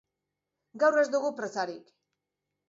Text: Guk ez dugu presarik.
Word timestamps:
Guk 0.83 0.97
ez 1.01 1.03
dugu 1.17 1.31
presarik. 1.41 1.93